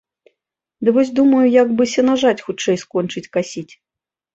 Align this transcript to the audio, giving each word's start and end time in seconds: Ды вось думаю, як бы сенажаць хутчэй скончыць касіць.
Ды 0.87 0.93
вось 0.95 1.11
думаю, 1.21 1.43
як 1.61 1.67
бы 1.77 1.83
сенажаць 1.95 2.35
хутчэй 2.49 2.85
скончыць 2.89 3.29
касіць. 3.41 3.73